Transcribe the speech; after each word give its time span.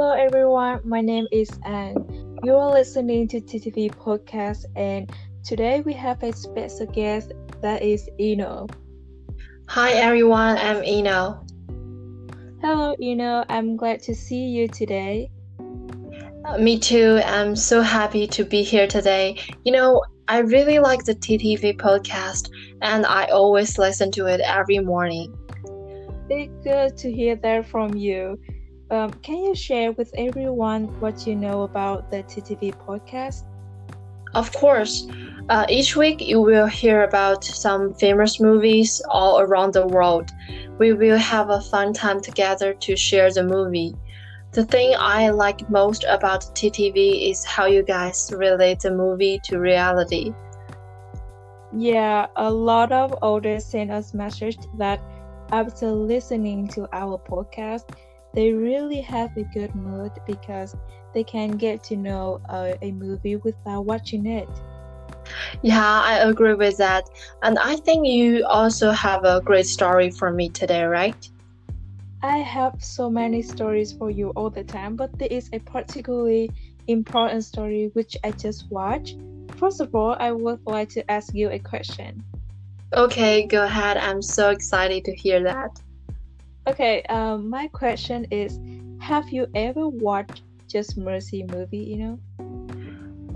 Hello, 0.00 0.12
everyone. 0.12 0.80
My 0.82 1.02
name 1.02 1.26
is 1.30 1.50
Anne. 1.62 2.38
You 2.42 2.56
are 2.56 2.70
listening 2.70 3.28
to 3.28 3.38
TTV 3.38 3.94
podcast, 3.94 4.64
and 4.74 5.12
today 5.44 5.82
we 5.82 5.92
have 5.92 6.22
a 6.22 6.32
special 6.32 6.86
guest 6.86 7.32
that 7.60 7.82
is 7.82 8.08
Eno. 8.18 8.66
Hi, 9.68 9.90
everyone. 9.92 10.56
I'm 10.56 10.82
Eno. 10.86 11.44
Hello, 12.62 12.96
Eno. 12.98 13.44
I'm 13.50 13.76
glad 13.76 14.00
to 14.04 14.14
see 14.14 14.46
you 14.46 14.68
today. 14.68 15.30
Uh, 16.46 16.56
me 16.56 16.78
too. 16.78 17.20
I'm 17.26 17.54
so 17.54 17.82
happy 17.82 18.26
to 18.28 18.42
be 18.42 18.62
here 18.62 18.86
today. 18.86 19.36
You 19.66 19.72
know, 19.72 20.02
I 20.28 20.38
really 20.38 20.78
like 20.78 21.04
the 21.04 21.14
TTV 21.14 21.76
podcast, 21.76 22.48
and 22.80 23.04
I 23.04 23.26
always 23.26 23.76
listen 23.76 24.10
to 24.12 24.24
it 24.28 24.40
every 24.40 24.78
morning. 24.78 25.36
It's 26.30 26.50
good 26.64 26.96
to 26.96 27.12
hear 27.12 27.36
that 27.36 27.66
from 27.66 27.94
you. 27.94 28.38
Um, 28.90 29.12
can 29.22 29.36
you 29.44 29.54
share 29.54 29.92
with 29.92 30.10
everyone 30.16 30.86
what 31.00 31.26
you 31.26 31.36
know 31.36 31.62
about 31.62 32.10
the 32.10 32.24
TTV 32.24 32.74
podcast? 32.74 33.44
Of 34.34 34.52
course. 34.52 35.06
Uh, 35.48 35.66
each 35.68 35.96
week, 35.96 36.20
you 36.20 36.40
will 36.40 36.66
hear 36.66 37.02
about 37.02 37.44
some 37.44 37.94
famous 37.94 38.40
movies 38.40 39.02
all 39.08 39.40
around 39.40 39.74
the 39.74 39.86
world. 39.86 40.30
We 40.78 40.92
will 40.92 41.18
have 41.18 41.50
a 41.50 41.60
fun 41.60 41.92
time 41.92 42.20
together 42.20 42.74
to 42.74 42.96
share 42.96 43.32
the 43.32 43.44
movie. 43.44 43.94
The 44.52 44.64
thing 44.64 44.94
I 44.98 45.30
like 45.30 45.68
most 45.70 46.04
about 46.08 46.54
TTV 46.54 47.30
is 47.30 47.44
how 47.44 47.66
you 47.66 47.82
guys 47.82 48.32
relate 48.34 48.80
the 48.80 48.90
movie 48.90 49.40
to 49.44 49.58
reality. 49.58 50.32
Yeah, 51.72 52.26
a 52.36 52.50
lot 52.50 52.90
of 52.90 53.14
audience 53.22 53.66
send 53.66 53.92
us 53.92 54.12
message 54.14 54.58
that 54.78 55.00
after 55.52 55.90
listening 55.92 56.66
to 56.68 56.88
our 56.92 57.18
podcast, 57.18 57.84
they 58.34 58.52
really 58.52 59.00
have 59.00 59.36
a 59.36 59.44
good 59.54 59.74
mood 59.74 60.12
because 60.26 60.74
they 61.14 61.24
can 61.24 61.52
get 61.52 61.82
to 61.84 61.96
know 61.96 62.40
uh, 62.48 62.74
a 62.82 62.92
movie 62.92 63.36
without 63.36 63.82
watching 63.82 64.26
it. 64.26 64.48
Yeah, 65.62 66.02
I 66.04 66.18
agree 66.18 66.54
with 66.54 66.76
that. 66.78 67.04
And 67.42 67.58
I 67.58 67.76
think 67.76 68.06
you 68.06 68.44
also 68.46 68.90
have 68.90 69.24
a 69.24 69.40
great 69.40 69.66
story 69.66 70.10
for 70.10 70.30
me 70.30 70.48
today, 70.48 70.84
right? 70.84 71.28
I 72.22 72.38
have 72.38 72.74
so 72.82 73.08
many 73.08 73.42
stories 73.42 73.92
for 73.92 74.10
you 74.10 74.30
all 74.30 74.50
the 74.50 74.64
time, 74.64 74.94
but 74.96 75.18
there 75.18 75.28
is 75.30 75.48
a 75.52 75.58
particularly 75.58 76.50
important 76.86 77.44
story 77.44 77.90
which 77.94 78.16
I 78.24 78.30
just 78.32 78.70
watched. 78.70 79.16
First 79.56 79.80
of 79.80 79.94
all, 79.94 80.16
I 80.18 80.32
would 80.32 80.60
like 80.66 80.88
to 80.90 81.10
ask 81.10 81.34
you 81.34 81.50
a 81.50 81.58
question. 81.58 82.22
Okay, 82.92 83.46
go 83.46 83.64
ahead. 83.64 83.96
I'm 83.96 84.20
so 84.20 84.50
excited 84.50 85.04
to 85.04 85.14
hear 85.14 85.42
that. 85.44 85.80
Okay, 86.66 87.02
um, 87.04 87.48
my 87.48 87.68
question 87.68 88.26
is 88.30 88.58
Have 89.00 89.30
you 89.30 89.46
ever 89.54 89.88
watched 89.88 90.42
Just 90.68 90.98
Mercy 90.98 91.44
movie, 91.50 91.78
you 91.78 91.96
know? 91.96 92.20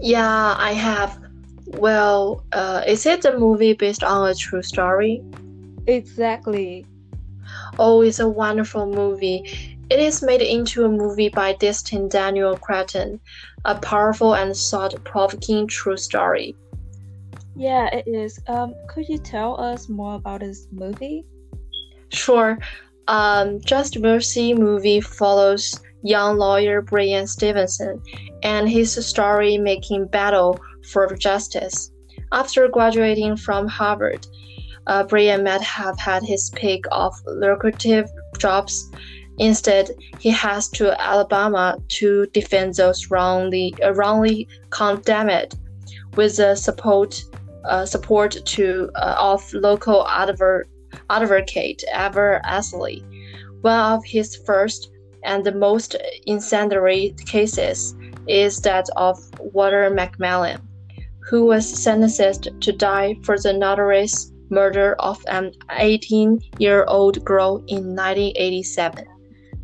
Yeah, 0.00 0.54
I 0.58 0.72
have. 0.72 1.18
Well, 1.66 2.44
uh, 2.52 2.82
is 2.86 3.06
it 3.06 3.24
a 3.24 3.38
movie 3.38 3.72
based 3.72 4.04
on 4.04 4.28
a 4.28 4.34
true 4.34 4.62
story? 4.62 5.22
Exactly. 5.86 6.86
Oh, 7.78 8.02
it's 8.02 8.20
a 8.20 8.28
wonderful 8.28 8.86
movie. 8.86 9.42
It 9.90 10.00
is 10.00 10.22
made 10.22 10.42
into 10.42 10.84
a 10.84 10.88
movie 10.88 11.28
by 11.28 11.54
Destin 11.54 12.08
Daniel 12.08 12.56
Cretton, 12.56 13.20
a 13.64 13.74
powerful 13.78 14.34
and 14.34 14.54
thought-provoking 14.54 15.66
true 15.68 15.96
story. 15.96 16.56
Yeah, 17.56 17.86
it 17.94 18.06
is. 18.06 18.38
Um, 18.48 18.74
could 18.88 19.08
you 19.08 19.18
tell 19.18 19.60
us 19.60 19.88
more 19.88 20.16
about 20.16 20.40
this 20.40 20.66
movie? 20.72 21.24
Sure. 22.10 22.58
Um, 23.08 23.60
Just 23.60 23.98
Mercy 23.98 24.54
movie 24.54 25.00
follows 25.00 25.80
young 26.02 26.36
lawyer 26.36 26.82
Bryan 26.82 27.26
Stevenson 27.26 28.02
and 28.42 28.68
his 28.68 28.94
story 29.06 29.58
making 29.58 30.06
battle 30.08 30.58
for 30.90 31.14
justice. 31.16 31.90
After 32.32 32.68
graduating 32.68 33.36
from 33.36 33.66
Harvard, 33.68 34.26
uh, 34.86 35.04
Bryan 35.04 35.44
might 35.44 35.62
have 35.62 35.98
had 35.98 36.22
his 36.22 36.50
pick 36.50 36.84
of 36.92 37.14
lucrative 37.26 38.08
jobs. 38.38 38.90
Instead, 39.38 39.90
he 40.18 40.30
has 40.30 40.68
to 40.68 41.00
Alabama 41.00 41.78
to 41.88 42.26
defend 42.26 42.74
those 42.74 43.10
wrongly, 43.10 43.74
uh, 43.82 43.92
wrongly 43.94 44.46
condemned, 44.70 45.54
with 46.16 46.36
the 46.36 46.54
support 46.54 47.24
uh, 47.64 47.86
support 47.86 48.36
to 48.44 48.90
uh, 48.94 49.14
of 49.18 49.52
local 49.54 50.06
adver- 50.06 50.66
advocate 51.10 51.82
Eva 51.94 52.40
Ansley. 52.44 53.04
One 53.62 53.92
of 53.92 54.04
his 54.04 54.36
first 54.46 54.90
and 55.24 55.44
the 55.44 55.54
most 55.54 55.96
incendiary 56.26 57.14
cases 57.26 57.94
is 58.26 58.60
that 58.60 58.88
of 58.96 59.18
Walter 59.38 59.90
McMillian, 59.90 60.60
who 61.28 61.46
was 61.46 61.66
sentenced 61.66 62.48
to 62.60 62.72
die 62.72 63.16
for 63.22 63.38
the 63.38 63.52
notorious 63.52 64.32
murder 64.50 64.94
of 64.98 65.24
an 65.28 65.52
18 65.72 66.40
year 66.58 66.84
old 66.86 67.24
girl 67.24 67.56
in 67.68 67.96
1987. 67.96 69.06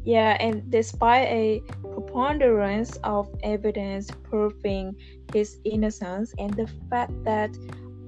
Yeah, 0.04 0.36
and 0.40 0.70
despite 0.70 1.28
a 1.28 1.62
preponderance 1.82 2.96
of 3.04 3.28
evidence 3.42 4.10
proving 4.22 4.96
his 5.32 5.58
innocence 5.64 6.32
and 6.38 6.52
the 6.54 6.66
fact 6.88 7.12
that 7.24 7.50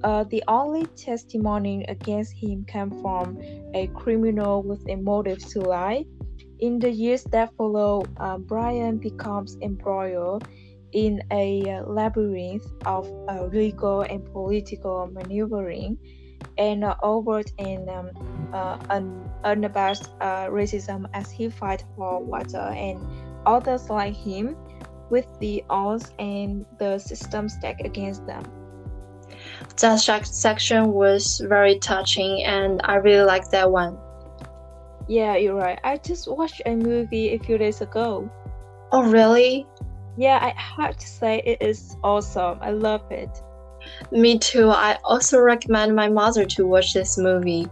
uh, 0.04 0.24
the 0.24 0.42
only 0.48 0.86
testimony 0.96 1.84
against 1.88 2.32
him 2.32 2.64
came 2.64 2.90
from 3.02 3.38
a 3.74 3.86
criminal 3.94 4.62
with 4.62 4.82
a 4.88 4.96
motive 4.96 5.38
to 5.50 5.60
lie. 5.60 6.04
In 6.60 6.78
the 6.78 6.90
years 6.90 7.24
that 7.24 7.54
follow, 7.56 8.04
uh, 8.18 8.38
Bryan 8.38 8.98
becomes 8.98 9.56
embroiled 9.62 10.46
in 10.92 11.22
a 11.30 11.62
uh, 11.68 11.82
labyrinth 11.86 12.66
of 12.84 13.10
uh, 13.28 13.46
legal 13.46 14.02
and 14.02 14.24
political 14.32 15.08
maneuvering 15.12 15.98
and 16.58 16.84
uh, 16.84 16.94
overt 17.02 17.50
and 17.58 17.88
um, 17.88 18.10
uh, 18.52 18.78
un- 18.90 19.28
unabashed 19.44 20.08
racism 20.20 21.06
as 21.14 21.30
he 21.30 21.48
fights 21.48 21.84
for 21.96 22.22
Walter 22.22 22.58
and 22.58 23.00
others 23.46 23.88
like 23.88 24.14
him 24.14 24.56
with 25.10 25.26
the 25.40 25.64
odds 25.70 26.12
and 26.18 26.66
the 26.78 26.98
system 26.98 27.48
stacked 27.48 27.84
against 27.84 28.26
them 28.26 28.44
that 29.82 30.26
section 30.26 30.92
was 30.92 31.40
very 31.48 31.78
touching 31.78 32.42
and 32.44 32.80
I 32.84 32.96
really 32.96 33.24
like 33.24 33.50
that 33.50 33.70
one. 33.70 33.98
Yeah, 35.08 35.36
you're 35.36 35.54
right. 35.54 35.78
I 35.84 35.98
just 35.98 36.26
watched 36.28 36.62
a 36.64 36.74
movie 36.74 37.34
a 37.34 37.38
few 37.38 37.58
days 37.58 37.80
ago. 37.80 38.30
Oh, 38.92 39.02
really? 39.02 39.66
Yeah, 40.16 40.38
I 40.40 40.54
have 40.58 40.96
to 40.96 41.06
say 41.06 41.42
it 41.44 41.60
is 41.60 41.96
awesome. 42.04 42.58
I 42.60 42.70
love 42.70 43.02
it. 43.10 43.30
Me 44.12 44.38
too. 44.38 44.70
I 44.70 44.98
also 45.04 45.40
recommend 45.40 45.96
my 45.96 46.08
mother 46.08 46.44
to 46.44 46.66
watch 46.66 46.94
this 46.94 47.18
movie. 47.18 47.66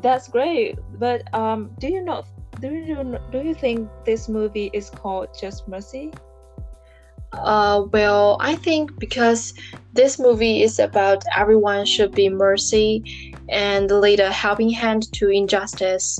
That's 0.00 0.28
great. 0.28 0.78
But 0.98 1.32
um, 1.34 1.70
do 1.78 1.88
you 1.88 2.02
know? 2.02 2.24
Do 2.60 2.68
you 2.74 3.18
do 3.30 3.42
you 3.42 3.54
think 3.54 3.88
this 4.04 4.28
movie 4.28 4.70
is 4.72 4.90
called 4.90 5.28
Just 5.38 5.68
Mercy? 5.68 6.12
Uh, 7.42 7.86
well, 7.92 8.36
I 8.40 8.56
think 8.56 8.98
because 8.98 9.52
this 9.92 10.18
movie 10.18 10.62
is 10.62 10.78
about 10.78 11.24
everyone 11.36 11.86
should 11.86 12.12
be 12.14 12.28
mercy 12.28 13.02
and 13.48 13.90
lead 13.90 14.20
a 14.20 14.32
helping 14.32 14.70
hand 14.70 15.12
to 15.14 15.28
injustice. 15.28 16.18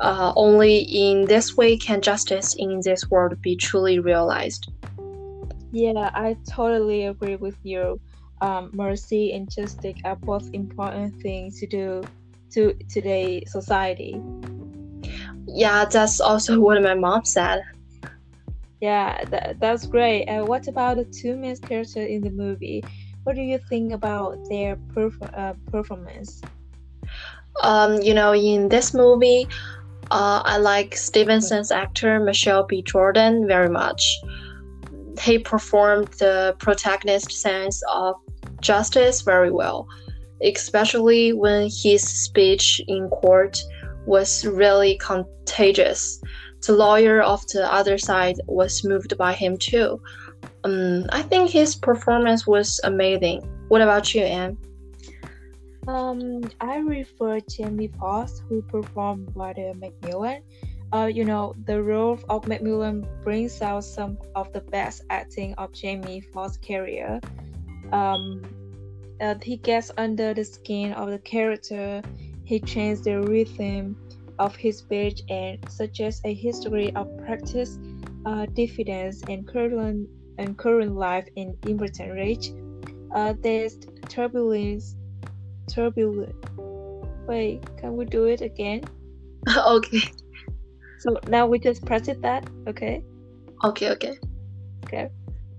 Uh, 0.00 0.32
only 0.34 0.78
in 0.78 1.26
this 1.26 1.56
way 1.56 1.76
can 1.76 2.00
justice 2.00 2.54
in 2.58 2.80
this 2.84 3.08
world 3.10 3.40
be 3.42 3.54
truly 3.54 3.98
realized. 3.98 4.70
Yeah, 5.70 6.10
I 6.14 6.36
totally 6.48 7.06
agree 7.06 7.36
with 7.36 7.56
you. 7.62 8.00
Um, 8.40 8.70
mercy 8.72 9.32
and 9.32 9.50
justice 9.50 9.96
are 10.04 10.16
both 10.16 10.48
important 10.52 11.20
things 11.20 11.60
to 11.60 11.66
do 11.66 12.02
to 12.52 12.74
today's 12.88 13.50
society. 13.50 14.20
Yeah, 15.46 15.84
that's 15.84 16.20
also 16.20 16.60
what 16.64 16.82
my 16.82 16.94
mom 16.94 17.24
said. 17.24 17.62
Yeah, 18.80 19.24
that, 19.26 19.60
that's 19.60 19.86
great. 19.86 20.26
Uh, 20.26 20.44
what 20.44 20.68
about 20.68 20.96
the 20.96 21.04
two 21.04 21.36
main 21.36 21.56
characters 21.56 21.96
in 21.96 22.20
the 22.20 22.30
movie? 22.30 22.84
What 23.24 23.36
do 23.36 23.42
you 23.42 23.58
think 23.68 23.92
about 23.92 24.36
their 24.50 24.76
uh, 25.34 25.54
performance? 25.70 26.42
Um, 27.62 28.00
you 28.02 28.12
know, 28.14 28.34
in 28.34 28.68
this 28.68 28.92
movie, 28.92 29.46
uh, 30.10 30.42
I 30.44 30.58
like 30.58 30.96
Stevenson's 30.96 31.70
actor 31.70 32.20
Michael 32.20 32.64
B. 32.64 32.82
Jordan 32.82 33.46
very 33.46 33.70
much. 33.70 34.02
He 35.20 35.38
performed 35.38 36.08
the 36.18 36.56
protagonist 36.58 37.32
sense 37.32 37.82
of 37.90 38.16
justice 38.60 39.22
very 39.22 39.50
well, 39.50 39.88
especially 40.42 41.32
when 41.32 41.70
his 41.70 42.02
speech 42.02 42.82
in 42.88 43.08
court 43.08 43.58
was 44.06 44.44
really 44.44 44.98
contagious 44.98 46.20
the 46.66 46.72
lawyer 46.72 47.20
of 47.22 47.46
the 47.48 47.72
other 47.72 47.98
side 47.98 48.36
was 48.46 48.84
moved 48.84 49.16
by 49.18 49.32
him 49.32 49.56
too. 49.56 50.00
Um, 50.64 51.06
I 51.10 51.22
think 51.22 51.50
his 51.50 51.74
performance 51.74 52.46
was 52.46 52.80
amazing. 52.84 53.42
What 53.68 53.82
about 53.82 54.14
you, 54.14 54.22
Anne? 54.22 54.56
Um, 55.86 56.42
I 56.60 56.78
refer 56.78 57.40
Jamie 57.40 57.90
Foxx, 57.98 58.42
who 58.48 58.62
performed 58.62 59.34
Walter 59.34 59.72
McMillian. 59.74 60.40
uh, 60.92 61.06
you 61.06 61.24
know, 61.24 61.54
the 61.64 61.82
role 61.82 62.18
of 62.28 62.42
McMillian 62.42 63.04
brings 63.22 63.60
out 63.60 63.84
some 63.84 64.16
of 64.34 64.52
the 64.52 64.60
best 64.60 65.02
acting 65.10 65.54
of 65.54 65.72
Jamie 65.72 66.20
Foxx's 66.20 66.58
career. 66.58 67.20
Um, 67.92 68.42
uh, 69.20 69.34
he 69.42 69.56
gets 69.56 69.90
under 69.98 70.34
the 70.34 70.44
skin 70.44 70.92
of 70.92 71.10
the 71.10 71.18
character. 71.18 72.00
He 72.44 72.60
changes 72.60 73.04
the 73.04 73.20
rhythm 73.20 73.96
of 74.38 74.56
his 74.56 74.78
speech 74.78 75.22
and 75.28 75.58
suggests 75.68 76.20
a 76.24 76.34
history 76.34 76.94
of 76.94 77.08
practice, 77.18 77.78
uh, 78.26 78.46
diffidence, 78.46 79.22
and 79.28 79.46
current 79.46 80.08
and 80.38 80.58
current 80.58 80.96
life 80.96 81.28
in 81.36 81.54
Inverton 81.62 82.14
Rage. 82.14 82.52
Uh, 83.14 83.34
there's 83.40 83.78
turbulence, 84.08 84.96
turbulent. 85.68 86.34
Wait, 87.26 87.64
can 87.78 87.96
we 87.96 88.04
do 88.04 88.24
it 88.24 88.40
again? 88.40 88.82
okay. 89.56 90.02
So 90.98 91.18
now 91.28 91.46
we 91.46 91.58
just 91.58 91.84
press 91.84 92.08
it 92.08 92.20
that, 92.22 92.48
okay? 92.66 93.04
Okay, 93.62 93.90
okay. 93.90 94.18
Okay. 94.84 95.08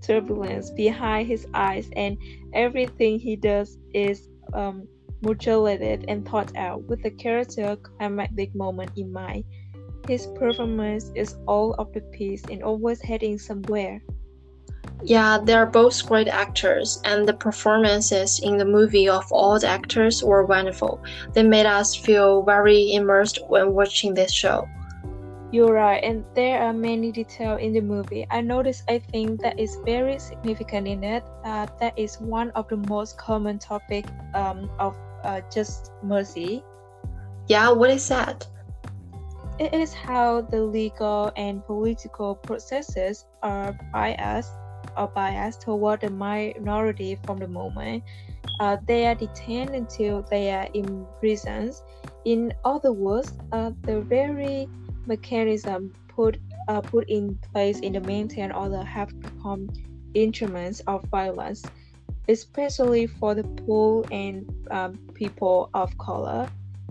Turbulence 0.02 0.70
behind 0.72 1.28
his 1.28 1.48
eyes, 1.54 1.90
and 1.96 2.18
everything 2.54 3.20
he 3.20 3.36
does 3.36 3.78
is 3.94 4.28
um, 4.54 4.88
modulated 5.26 6.06
and 6.08 6.28
thought 6.28 6.56
out 6.56 6.84
with 6.84 7.02
the 7.02 7.10
character 7.10 7.76
climactic 7.76 8.54
moment 8.56 8.92
in 8.96 9.12
mind. 9.12 9.44
His 10.08 10.28
performance 10.28 11.12
is 11.16 11.36
all 11.48 11.74
of 11.74 11.92
the 11.94 12.02
piece 12.02 12.44
and 12.52 12.62
always 12.62 13.02
heading 13.02 13.40
somewhere. 13.40 14.02
Yeah, 15.04 15.40
they 15.44 15.54
are 15.54 15.66
both 15.66 16.06
great 16.08 16.28
actors, 16.28 17.02
and 17.04 17.28
the 17.28 17.34
performances 17.34 18.40
in 18.40 18.58
the 18.58 18.66
movie 18.66 19.10
of 19.10 19.26
all 19.32 19.60
the 19.60 19.68
actors 19.68 20.24
were 20.24 20.46
wonderful. 20.46 21.04
They 21.34 21.44
made 21.44 21.66
us 21.66 21.96
feel 21.96 22.44
very 22.44 22.94
immersed 22.94 23.40
when 23.48 23.74
watching 23.74 24.14
this 24.14 24.32
show. 24.32 24.68
You're 25.52 25.74
right, 25.74 26.04
and 26.04 26.26
there 26.34 26.62
are 26.62 26.74
many 26.74 27.12
details 27.12 27.62
in 27.62 27.74
the 27.74 27.82
movie. 27.82 28.26
I 28.30 28.42
noticed 28.42 28.84
I 28.90 29.00
think 29.00 29.42
that 29.42 29.60
is 29.60 29.78
very 29.86 30.18
significant 30.20 30.88
in 30.88 31.04
it. 31.04 31.24
Uh, 31.44 31.68
that 31.80 31.98
is 31.98 32.20
one 32.20 32.52
of 32.52 32.68
the 32.68 32.78
most 32.78 33.18
common 33.18 33.60
topic 33.60 34.06
um, 34.34 34.70
of 34.80 34.98
uh, 35.26 35.42
Just 35.52 35.92
Mercy. 36.04 36.64
Yeah, 37.48 37.72
what 37.72 37.90
is 37.90 38.08
that? 38.10 38.48
It 39.60 39.74
is 39.74 39.94
how 39.94 40.42
the 40.42 40.62
legal 40.62 41.32
and 41.36 41.66
political 41.66 42.36
processes 42.36 43.26
are 43.42 43.78
biased 43.92 44.52
or 44.98 45.08
biased 45.08 45.62
toward 45.62 46.02
the 46.02 46.10
minority 46.10 47.18
from 47.26 47.38
the 47.38 47.48
moment 47.48 48.04
uh, 48.60 48.78
they 48.88 49.06
are 49.06 49.16
detained 49.16 49.72
until 49.72 50.22
they 50.30 50.52
are 50.52 50.68
in 50.74 51.06
prisons. 51.20 51.84
In 52.26 52.54
other 52.64 52.92
words, 52.92 53.34
uh, 53.52 53.72
the 53.84 54.02
very 54.02 54.68
mechanism 55.06 55.94
put 56.08 56.38
uh, 56.68 56.82
put 56.82 57.08
in 57.10 57.38
place 57.52 57.80
in 57.80 57.94
the 57.94 58.02
maintain 58.02 58.52
order 58.52 58.84
have 58.84 59.10
become 59.22 59.70
instruments 60.14 60.80
of 60.88 61.04
violence, 61.12 61.64
especially 62.28 63.08
for 63.08 63.36
the 63.36 63.44
poor 63.44 64.06
and 64.12 64.50
um, 64.72 64.98
people 65.14 65.70
of 65.74 65.96
color. 65.98 66.48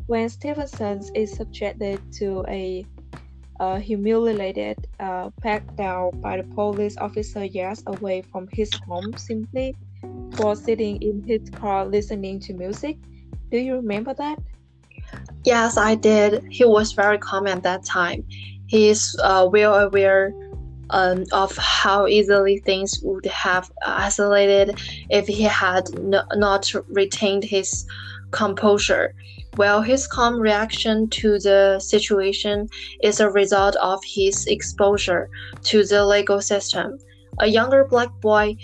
When 0.07 0.29
Stevenson 0.29 1.03
is 1.15 1.33
subjected 1.33 2.01
to 2.15 2.45
a 2.49 2.85
uh, 3.61 3.79
humiliated, 3.79 4.87
uh, 5.01 5.31
packed 5.41 5.77
down 5.77 6.21
by 6.21 6.37
the 6.37 6.43
police 6.55 6.97
officer 6.99 7.45
years 7.45 7.83
away 7.87 8.23
from 8.23 8.49
his 8.53 8.71
home 8.87 9.13
simply 9.17 9.77
for 10.33 10.57
sitting 10.57 11.01
in 11.01 11.23
his 11.23 11.49
car 11.51 11.87
listening 11.87 12.41
to 12.41 12.55
music. 12.55 12.99
Do 13.51 13.59
you 13.59 13.77
remember 13.77 14.15
that? 14.15 14.39
Yes, 15.45 15.77
I 15.77 15.95
did. 15.95 16.43
He 16.51 16.65
was 16.65 16.93
very 16.93 17.19
calm 17.19 17.47
at 17.47 17.63
that 17.63 17.85
time. 17.85 18.25
He's 18.67 19.15
uh, 19.23 19.49
well 19.51 19.75
aware 19.75 20.33
um, 20.91 21.25
of 21.33 21.57
how 21.57 22.07
easily 22.07 22.59
things 22.59 23.01
would 23.03 23.27
have 23.27 23.71
isolated 23.85 24.81
if 25.11 25.27
he 25.27 25.43
had 25.43 25.89
not 26.37 26.73
retained 26.89 27.45
his 27.45 27.87
composure. 28.31 29.15
Well, 29.57 29.83
his 29.83 30.07
calm 30.09 30.41
reaction 30.41 31.09
to 31.11 31.39
the 31.39 31.79
situation 31.79 32.69
is 33.03 33.21
a 33.21 33.31
result 33.31 33.77
of 33.77 34.01
his 34.05 34.47
exposure 34.47 35.31
to 35.65 35.85
the 35.85 36.05
legal 36.05 36.41
system. 36.41 36.99
A 37.39 37.47
younger 37.47 37.85
black 37.85 38.11
boy 38.21 38.57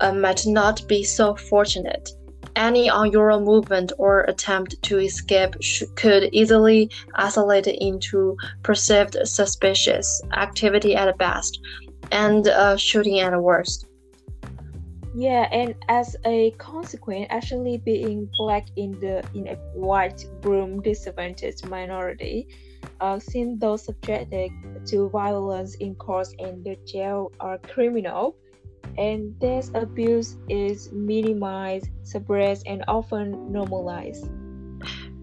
uh, 0.00 0.12
might 0.12 0.46
not 0.46 0.86
be 0.86 1.02
so 1.02 1.34
fortunate. 1.34 2.10
Any 2.56 2.88
unusual 2.88 3.40
movement 3.40 3.92
or 3.98 4.22
attempt 4.22 4.80
to 4.82 4.98
escape 4.98 5.56
could 5.96 6.28
easily 6.32 6.90
isolate 7.14 7.66
into 7.66 8.36
perceived 8.62 9.16
suspicious 9.24 10.22
activity 10.36 10.94
at 10.94 11.16
best 11.18 11.60
and 12.12 12.46
uh, 12.46 12.76
shooting 12.76 13.18
at 13.20 13.40
worst. 13.40 13.86
Yeah, 15.16 15.48
and 15.52 15.76
as 15.88 16.16
a 16.24 16.50
consequence, 16.58 17.28
actually 17.30 17.78
being 17.78 18.28
black 18.36 18.66
in 18.74 18.98
the 18.98 19.22
in 19.32 19.46
a 19.46 19.54
white 19.72 20.26
broom 20.40 20.82
disadvantaged 20.82 21.68
minority, 21.68 22.48
uh, 23.00 23.20
since 23.20 23.60
those 23.60 23.84
subjected 23.84 24.50
to 24.86 25.08
violence 25.10 25.76
in 25.76 25.94
courts 25.94 26.34
and 26.40 26.64
the 26.64 26.76
jail 26.84 27.30
are 27.38 27.58
criminal, 27.58 28.36
and 28.98 29.34
this 29.40 29.70
abuse 29.74 30.36
is 30.48 30.90
minimized, 30.92 31.88
suppressed, 32.02 32.66
and 32.66 32.84
often 32.88 33.52
normalized. 33.52 34.28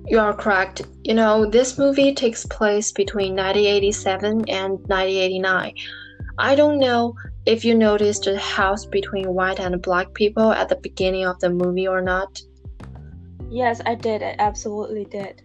You 0.08 0.20
are 0.20 0.34
correct. 0.34 0.82
You 1.04 1.14
know, 1.14 1.46
this 1.46 1.78
movie 1.78 2.14
takes 2.14 2.46
place 2.46 2.92
between 2.92 3.36
1987 3.36 4.50
and 4.50 4.72
1989. 4.88 5.74
I 6.38 6.56
don't 6.56 6.80
know 6.80 7.14
if 7.46 7.64
you 7.64 7.76
noticed 7.76 8.24
the 8.24 8.38
house 8.38 8.86
between 8.86 9.34
white 9.34 9.60
and 9.60 9.82
black 9.82 10.14
people 10.14 10.52
at 10.52 10.70
the 10.70 10.78
beginning 10.78 11.26
of 11.26 11.40
the 11.40 11.50
movie 11.50 11.88
or 11.88 12.02
not. 12.02 12.42
Yes, 13.50 13.82
I 13.86 13.96
did. 13.96 14.24
I 14.24 14.36
absolutely 14.40 15.06
did. 15.06 15.44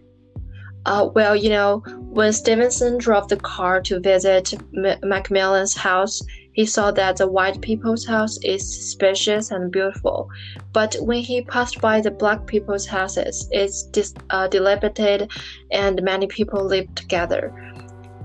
Uh, 0.85 1.09
well, 1.13 1.35
you 1.35 1.49
know, 1.49 1.79
when 2.11 2.31
Stevenson 2.31 2.97
drove 2.97 3.27
the 3.27 3.37
car 3.37 3.81
to 3.81 3.99
visit 3.99 4.53
M- 4.53 4.99
McMillian's 5.01 5.75
house, 5.75 6.21
he 6.57 6.65
saw 6.65 6.91
that 6.91 7.17
the 7.17 7.27
white 7.27 7.61
people's 7.61 8.05
house 8.05 8.37
is 8.43 8.91
spacious 8.91 9.51
and 9.51 9.71
beautiful. 9.71 10.27
But 10.73 10.97
when 10.99 11.21
he 11.21 11.43
passed 11.43 11.79
by 11.79 12.01
the 12.01 12.11
black 12.11 12.45
people's 12.47 12.87
houses, 12.87 13.47
it's 13.51 13.83
dis- 13.83 14.13
uh, 14.31 14.47
dilapidated 14.49 15.31
and 15.71 16.01
many 16.01 16.27
people 16.27 16.65
live 16.65 16.93
together 16.95 17.53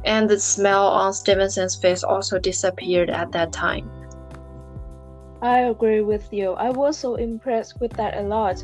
and 0.04 0.28
the 0.28 0.38
smile 0.38 0.88
on 0.88 1.12
Stevenson's 1.12 1.76
face 1.76 2.02
also 2.02 2.38
disappeared 2.38 3.10
at 3.10 3.32
that 3.32 3.52
time. 3.52 3.90
I 5.40 5.60
agree 5.60 6.02
with 6.02 6.32
you. 6.32 6.52
I 6.52 6.70
was 6.70 6.96
so 6.96 7.16
impressed 7.16 7.80
with 7.80 7.92
that 7.94 8.16
a 8.16 8.22
lot. 8.22 8.62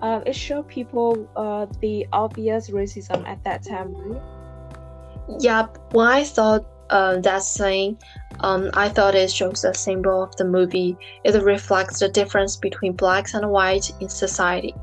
Uh, 0.00 0.20
it 0.26 0.34
showed 0.34 0.68
people 0.68 1.28
uh, 1.36 1.66
the 1.80 2.06
obvious 2.12 2.70
racism 2.70 3.26
at 3.26 3.42
that 3.44 3.62
time. 3.62 3.94
Right? 3.94 4.22
Yep. 5.40 5.78
When 5.92 6.06
I 6.06 6.22
saw 6.24 6.60
uh, 6.90 7.20
that 7.20 7.42
scene, 7.42 7.98
um, 8.42 8.70
I 8.74 8.88
thought 8.88 9.14
it 9.14 9.30
shows 9.30 9.64
a 9.64 9.74
symbol 9.74 10.22
of 10.22 10.34
the 10.36 10.44
movie. 10.44 10.96
It 11.24 11.40
reflects 11.42 12.00
the 12.00 12.08
difference 12.08 12.56
between 12.56 12.92
blacks 12.92 13.34
and 13.34 13.50
whites 13.50 13.92
in 14.00 14.08
society. 14.08 14.74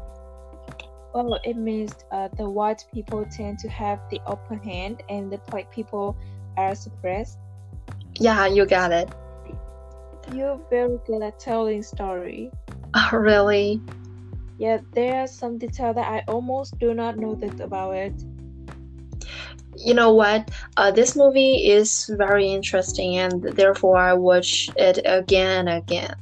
Well, 1.13 1.39
it 1.43 1.57
means 1.57 1.93
uh, 2.11 2.29
the 2.37 2.49
white 2.49 2.85
people 2.93 3.25
tend 3.25 3.59
to 3.59 3.69
have 3.69 3.99
the 4.11 4.21
upper 4.27 4.55
hand 4.55 5.03
and 5.09 5.31
the 5.31 5.39
black 5.49 5.71
people 5.71 6.15
are 6.55 6.75
suppressed. 6.75 7.37
Yeah, 8.19 8.45
you 8.47 8.65
got 8.65 8.91
it. 8.91 9.09
You're 10.33 10.59
very 10.69 10.99
good 11.07 11.23
at 11.23 11.39
telling 11.39 11.81
story. 11.81 12.51
Oh, 12.93 13.09
really? 13.13 13.81
Yeah, 14.57 14.79
there 14.93 15.21
are 15.21 15.27
some 15.27 15.57
detail 15.57 15.93
that 15.93 16.07
I 16.07 16.23
almost 16.27 16.77
do 16.79 16.93
not 16.93 17.17
know 17.17 17.33
that 17.35 17.59
about 17.59 17.95
it. 17.95 18.13
You 19.85 19.93
know 19.93 20.13
what? 20.13 20.51
Uh, 20.77 20.91
this 20.91 21.15
movie 21.15 21.69
is 21.69 22.11
very 22.17 22.51
interesting, 22.51 23.17
and 23.17 23.41
therefore 23.41 23.97
I 23.97 24.13
watch 24.13 24.69
it 24.75 24.99
again 25.05 25.67
and 25.67 25.69
again. 25.69 26.15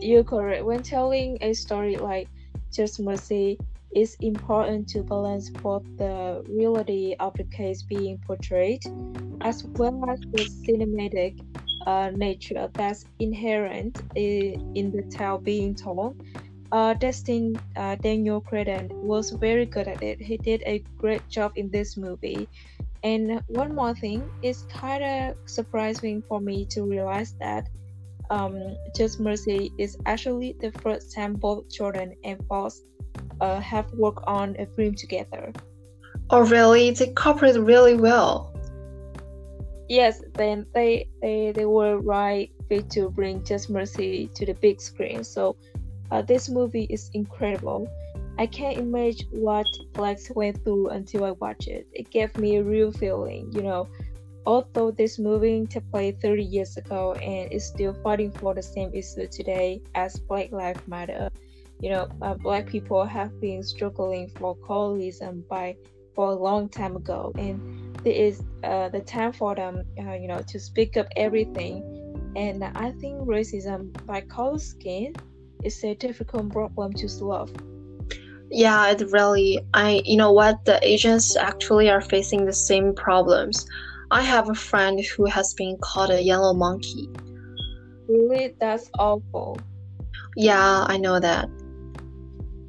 You're 0.00 0.24
correct. 0.24 0.64
When 0.64 0.82
telling 0.82 1.38
a 1.40 1.52
story 1.54 1.96
like 1.96 2.28
just 2.72 3.00
mercy, 3.00 3.58
it's 3.92 4.14
important 4.16 4.88
to 4.88 5.02
balance 5.02 5.48
both 5.50 5.84
the 5.96 6.44
reality 6.48 7.16
of 7.18 7.34
the 7.34 7.44
case 7.44 7.82
being 7.82 8.18
portrayed 8.26 8.82
as 9.40 9.64
well 9.64 10.04
as 10.10 10.20
the 10.32 10.44
cinematic 10.66 11.40
uh, 11.86 12.10
nature 12.14 12.68
that's 12.74 13.06
inherent 13.20 14.02
in, 14.14 14.72
in 14.74 14.90
the 14.90 15.02
tale 15.02 15.38
being 15.38 15.74
told. 15.74 16.20
Uh, 16.72 16.94
Destin 16.94 17.56
uh, 17.76 17.96
Daniel 17.96 18.40
Cretton 18.40 18.90
was 18.92 19.30
very 19.30 19.66
good 19.66 19.88
at 19.88 20.02
it. 20.02 20.20
He 20.20 20.36
did 20.36 20.62
a 20.66 20.80
great 20.98 21.26
job 21.28 21.52
in 21.56 21.70
this 21.70 21.96
movie. 21.96 22.48
And 23.02 23.40
one 23.46 23.74
more 23.74 23.94
thing, 23.94 24.28
it's 24.42 24.62
kind 24.62 25.04
of 25.04 25.36
surprising 25.46 26.22
for 26.28 26.40
me 26.40 26.66
to 26.70 26.82
realize 26.82 27.34
that 27.40 27.68
um, 28.30 28.76
Just 28.96 29.20
Mercy 29.20 29.72
is 29.78 29.96
actually 30.06 30.56
the 30.60 30.72
first 30.72 31.14
time 31.14 31.34
both 31.34 31.70
Jordan 31.70 32.14
and 32.24 32.40
Foxx 32.48 32.82
uh, 33.40 33.60
have 33.60 33.92
worked 33.92 34.24
on 34.26 34.56
a 34.58 34.66
film 34.66 34.94
together. 34.94 35.52
Oh, 36.30 36.40
really? 36.40 36.90
They 36.90 37.08
cooperate 37.12 37.56
really 37.58 37.94
well. 37.94 38.52
yes, 39.88 40.22
then 40.34 40.66
they 40.74 41.08
they 41.22 41.52
they 41.52 41.66
were 41.66 41.98
right 41.98 42.50
fit 42.68 42.90
to 42.90 43.10
bring 43.10 43.44
Just 43.44 43.70
Mercy 43.70 44.28
to 44.34 44.44
the 44.44 44.54
big 44.54 44.80
screen. 44.80 45.22
So 45.22 45.56
uh, 46.10 46.22
this 46.22 46.48
movie 46.48 46.86
is 46.90 47.10
incredible. 47.14 47.88
I 48.38 48.46
can't 48.46 48.78
imagine 48.78 49.28
what 49.30 49.66
Flex 49.94 50.30
went 50.30 50.62
through 50.62 50.88
until 50.88 51.24
I 51.24 51.30
watched 51.32 51.68
it. 51.68 51.86
It 51.92 52.10
gave 52.10 52.36
me 52.36 52.56
a 52.56 52.62
real 52.62 52.92
feeling, 52.92 53.50
you 53.52 53.62
know. 53.62 53.88
Although 54.44 54.92
this 54.92 55.18
movie 55.18 55.66
took 55.66 55.90
place 55.90 56.14
30 56.22 56.44
years 56.44 56.76
ago 56.76 57.14
and 57.14 57.50
is 57.50 57.66
still 57.66 57.94
fighting 58.04 58.30
for 58.30 58.54
the 58.54 58.62
same 58.62 58.94
issue 58.94 59.26
today 59.26 59.82
as 59.94 60.20
Black 60.20 60.52
Lives 60.52 60.86
Matter, 60.86 61.30
you 61.80 61.90
know, 61.90 62.08
uh, 62.22 62.34
Black 62.34 62.66
people 62.66 63.04
have 63.04 63.40
been 63.40 63.62
struggling 63.62 64.28
for 64.28 64.54
colorism 64.56 65.46
by 65.48 65.76
for 66.14 66.30
a 66.30 66.34
long 66.34 66.68
time 66.68 66.96
ago, 66.96 67.32
and 67.36 67.94
this 68.02 68.38
is 68.38 68.42
uh, 68.64 68.88
the 68.88 69.00
time 69.00 69.32
for 69.32 69.54
them, 69.54 69.82
uh, 69.98 70.12
you 70.12 70.28
know, 70.28 70.40
to 70.46 70.58
speak 70.60 70.96
up 70.96 71.06
everything. 71.16 71.82
And 72.36 72.62
I 72.64 72.92
think 72.92 73.20
racism 73.22 73.92
by 74.06 74.20
color 74.22 74.58
skin 74.58 75.14
is 75.62 75.82
a 75.84 75.94
difficult 75.94 76.50
problem 76.50 76.92
to 76.94 77.08
solve. 77.08 77.52
Yeah, 78.50 78.90
it 78.90 79.02
really. 79.10 79.60
I, 79.74 80.02
you 80.04 80.16
know 80.16 80.32
what, 80.32 80.64
the 80.64 80.78
Asians 80.86 81.36
actually 81.36 81.90
are 81.90 82.00
facing 82.00 82.46
the 82.46 82.52
same 82.52 82.94
problems. 82.94 83.66
I 84.10 84.22
have 84.22 84.48
a 84.48 84.54
friend 84.54 85.00
who 85.00 85.24
has 85.26 85.52
been 85.54 85.76
called 85.78 86.10
a 86.10 86.22
yellow 86.22 86.54
monkey. 86.54 87.08
Really, 88.08 88.54
that's 88.60 88.88
awful. 88.98 89.58
Yeah, 90.36 90.84
I 90.86 90.96
know 90.96 91.18
that. 91.18 91.48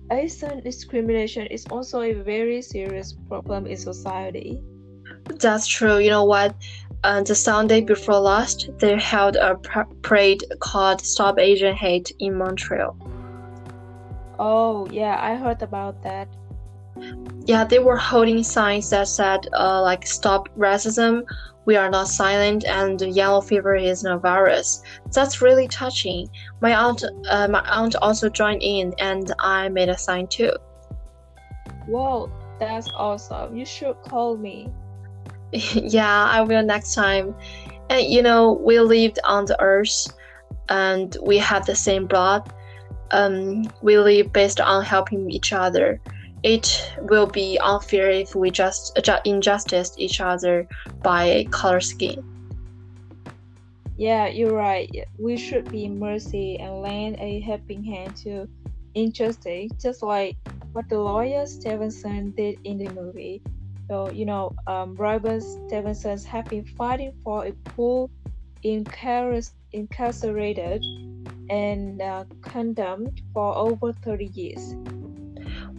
Asian 0.10 0.62
discrimination 0.62 1.48
is 1.48 1.66
also 1.70 2.02
a 2.02 2.14
very 2.14 2.62
serious 2.62 3.14
problem 3.28 3.68
in 3.68 3.78
society. 3.78 4.64
That's 5.36 5.68
true. 5.68 6.00
You 6.00 6.10
know 6.10 6.26
what? 6.26 6.56
Uh, 7.04 7.22
the 7.22 7.36
Sunday 7.36 7.82
before 7.82 8.20
last, 8.20 8.70
they 8.80 8.98
held 9.00 9.36
a 9.36 9.56
parade 10.02 10.44
called 10.60 11.02
Stop 11.02 11.40
Asian 11.40 11.76
Hate 11.76 12.12
in 12.20 12.36
Montreal. 12.36 12.98
Oh, 14.40 14.88
yeah, 14.92 15.18
I 15.22 15.36
heard 15.36 15.62
about 15.62 16.02
that. 16.04 16.28
Yeah, 17.46 17.64
they 17.64 17.80
were 17.80 17.98
holding 17.98 18.44
signs 18.44 18.90
that 18.90 19.08
said, 19.08 19.48
uh, 19.54 19.82
like, 19.82 20.06
stop 20.06 20.50
racism, 20.58 21.24
we 21.68 21.76
are 21.76 21.90
not 21.90 22.08
silent, 22.08 22.64
and 22.66 23.00
yellow 23.02 23.42
fever 23.42 23.76
is 23.76 24.02
no 24.02 24.18
virus. 24.18 24.82
That's 25.12 25.42
really 25.42 25.68
touching. 25.68 26.30
My 26.62 26.74
aunt, 26.74 27.04
uh, 27.30 27.50
my 27.50 27.60
aunt 27.70 27.96
also 27.98 28.30
joined 28.30 28.64
in, 28.64 28.94
and 29.00 29.34
I 29.40 29.68
made 29.68 29.90
a 29.90 29.98
sign 29.98 30.28
too. 30.28 30.54
Wow, 31.86 32.32
that's 32.58 32.90
awesome. 32.96 33.56
You 33.56 33.66
should 33.66 34.02
call 34.04 34.38
me. 34.38 34.72
yeah, 35.74 36.26
I 36.26 36.42
will 36.42 36.64
next 36.64 36.94
time. 36.94 37.36
And 37.90 38.06
you 38.06 38.22
know, 38.22 38.54
we 38.54 38.80
lived 38.80 39.20
on 39.24 39.46
the 39.46 39.60
earth, 39.62 40.08
and 40.70 41.16
we 41.22 41.38
have 41.38 41.66
the 41.66 41.76
same 41.76 42.06
blood 42.06 42.52
um, 43.12 43.70
we 43.82 43.98
live 43.98 44.34
based 44.34 44.60
on 44.60 44.84
helping 44.84 45.30
each 45.32 45.54
other. 45.54 46.00
It 46.44 46.94
will 47.02 47.26
be 47.26 47.58
unfair 47.64 48.10
if 48.10 48.36
we 48.36 48.52
just 48.52 48.98
injustice 49.26 49.94
each 49.98 50.22
other 50.22 50.68
by 51.02 51.48
color 51.52 51.82
skin. 51.82 52.24
Yeah, 53.98 54.28
you're 54.28 54.54
right. 54.54 54.90
We 55.18 55.38
should 55.38 55.72
be 55.72 55.90
mercy 55.90 56.60
and 56.60 56.82
lend 56.82 57.18
a 57.20 57.40
helping 57.40 57.84
hand 57.84 58.16
to 58.18 58.48
injustice, 58.94 59.72
just 59.82 60.04
like 60.04 60.38
what 60.74 60.88
the 60.90 61.00
lawyer 61.00 61.48
Stevenson 61.48 62.32
did 62.32 62.60
in 62.64 62.78
the 62.78 62.90
movie. 62.92 63.42
So, 63.88 64.12
you 64.12 64.26
know, 64.26 64.54
um, 64.68 64.96
Robert 64.96 65.42
Stevenson 65.42 66.20
has 66.20 66.48
been 66.48 66.66
fighting 66.66 67.14
for 67.24 67.46
a 67.46 67.54
poor, 67.64 68.10
incarcerated 68.64 70.84
and 71.50 72.02
uh, 72.02 72.26
condemned 72.42 73.22
for 73.34 73.56
over 73.56 73.94
30 73.94 74.26
years. 74.26 74.76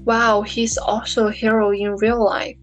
Wow, 0.04 0.40
he's 0.40 0.78
also 0.78 1.26
a 1.26 1.32
hero 1.32 1.70
in 1.70 1.96
real 1.96 2.24
life. 2.24 2.56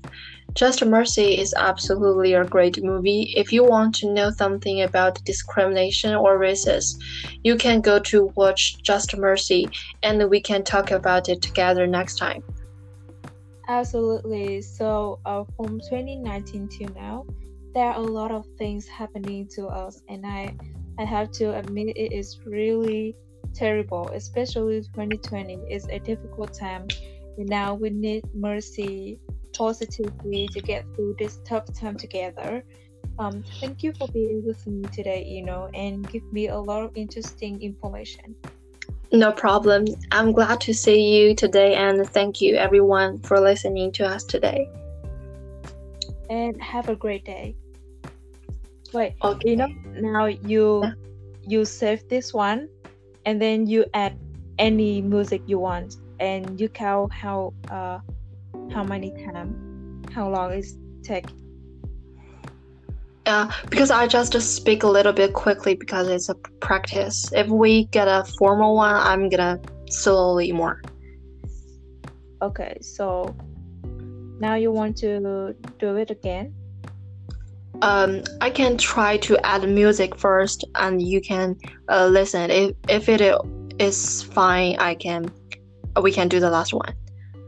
Just 0.53 0.83
Mercy 0.83 1.37
is 1.37 1.53
absolutely 1.57 2.33
a 2.33 2.45
great 2.45 2.81
movie. 2.81 3.33
If 3.35 3.51
you 3.51 3.65
want 3.65 3.93
to 3.95 4.11
know 4.11 4.31
something 4.31 4.81
about 4.81 5.23
discrimination 5.25 6.15
or 6.15 6.39
racism, 6.39 6.95
you 7.43 7.57
can 7.57 7.81
go 7.81 7.99
to 7.99 8.31
watch 8.35 8.81
Just 8.81 9.15
Mercy 9.17 9.67
and 10.01 10.29
we 10.29 10.39
can 10.39 10.63
talk 10.63 10.91
about 10.91 11.29
it 11.29 11.41
together 11.41 11.85
next 11.85 12.15
time. 12.15 12.41
Absolutely. 13.67 14.61
So, 14.61 15.19
uh, 15.25 15.43
from 15.55 15.79
2019 15.89 16.67
to 16.77 16.85
now, 16.93 17.25
there 17.73 17.85
are 17.87 17.97
a 17.97 18.01
lot 18.01 18.31
of 18.31 18.45
things 18.57 18.87
happening 18.87 19.47
to 19.55 19.67
us, 19.67 20.01
and 20.07 20.25
I 20.25 20.55
I 20.97 21.03
have 21.03 21.31
to 21.33 21.57
admit 21.57 21.97
it 21.97 22.13
is 22.13 22.39
really 22.45 23.15
terrible, 23.53 24.09
especially 24.13 24.81
2020 24.81 25.55
is 25.69 25.87
a 25.89 25.99
difficult 25.99 26.53
time. 26.53 26.87
And 27.37 27.49
now 27.49 27.73
we 27.73 27.89
need 27.89 28.23
mercy 28.33 29.19
positively 29.57 30.47
to 30.53 30.61
get 30.61 30.85
through 30.95 31.15
this 31.19 31.39
tough 31.45 31.65
time 31.73 31.97
together. 31.97 32.63
Um, 33.19 33.43
thank 33.59 33.83
you 33.83 33.93
for 33.97 34.07
being 34.09 34.43
with 34.45 34.65
me 34.67 34.83
today, 34.93 35.25
you 35.25 35.43
know, 35.43 35.69
and 35.73 36.07
give 36.09 36.23
me 36.31 36.47
a 36.47 36.57
lot 36.59 36.83
of 36.83 36.91
interesting 36.95 37.61
information. 37.61 38.35
No 39.15 39.31
problem. 39.31 39.85
I'm 40.11 40.33
glad 40.33 40.59
to 40.61 40.73
see 40.73 41.15
you 41.15 41.35
today, 41.35 41.75
and 41.75 42.05
thank 42.09 42.41
you 42.41 42.57
everyone 42.57 43.19
for 43.19 43.39
listening 43.39 43.93
to 43.93 44.05
us 44.05 44.25
today. 44.25 44.67
And 46.29 46.61
have 46.61 46.89
a 46.89 46.97
great 46.97 47.23
day. 47.23 47.55
Wait, 48.91 49.13
okay. 49.23 49.49
you 49.49 49.55
know, 49.55 49.69
now 49.95 50.25
you 50.25 50.83
you 51.47 51.63
save 51.63 52.09
this 52.09 52.33
one, 52.33 52.67
and 53.25 53.41
then 53.41 53.67
you 53.67 53.85
add 53.93 54.19
any 54.59 55.01
music 55.01 55.41
you 55.47 55.59
want, 55.59 55.95
and 56.19 56.59
you 56.59 56.67
count 56.67 57.13
how 57.13 57.53
uh 57.71 57.99
how 58.73 58.83
many 58.83 59.11
time, 59.23 60.03
how 60.11 60.29
long 60.29 60.51
it 60.51 60.65
take. 61.03 61.25
Yeah, 63.25 63.51
because 63.69 63.89
I 63.89 64.07
just 64.07 64.33
speak 64.55 64.83
a 64.83 64.87
little 64.87 65.13
bit 65.13 65.33
quickly 65.33 65.75
because 65.75 66.07
it's 66.07 66.29
a 66.29 66.35
practice. 66.59 67.31
If 67.33 67.47
we 67.47 67.85
get 67.85 68.07
a 68.07 68.23
formal 68.37 68.75
one, 68.75 68.95
I'm 68.95 69.29
gonna 69.29 69.59
slowly 69.89 70.51
more. 70.51 70.81
Okay, 72.41 72.77
so 72.81 73.35
now 74.39 74.55
you 74.55 74.71
want 74.71 74.97
to 74.97 75.55
do 75.79 75.95
it 75.95 76.11
again? 76.11 76.53
um, 77.81 78.23
I 78.41 78.49
can 78.49 78.77
try 78.77 79.17
to 79.17 79.37
add 79.45 79.67
music 79.67 80.15
first, 80.17 80.65
and 80.75 81.01
you 81.01 81.21
can 81.21 81.57
uh, 81.89 82.07
listen. 82.07 82.51
If 82.51 82.75
if 82.89 83.09
it 83.09 83.21
is 83.79 84.23
fine, 84.23 84.77
I 84.79 84.95
can 84.95 85.31
we 86.01 86.11
can 86.11 86.27
do 86.27 86.39
the 86.39 86.49
last 86.49 86.73
one. 86.73 86.93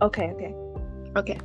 Okay. 0.01 0.31
Okay. 0.31 0.53
Okay. 1.15 1.39